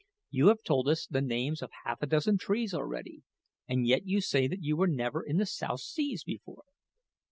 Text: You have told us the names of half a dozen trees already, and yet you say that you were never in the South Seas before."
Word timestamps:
You 0.31 0.47
have 0.47 0.63
told 0.65 0.87
us 0.89 1.05
the 1.05 1.21
names 1.21 1.61
of 1.61 1.69
half 1.85 2.01
a 2.01 2.07
dozen 2.07 2.39
trees 2.39 2.73
already, 2.73 3.21
and 3.67 3.85
yet 3.85 4.07
you 4.07 4.19
say 4.19 4.47
that 4.47 4.63
you 4.63 4.75
were 4.75 4.87
never 4.87 5.21
in 5.23 5.37
the 5.37 5.45
South 5.45 5.81
Seas 5.81 6.23
before." 6.23 6.63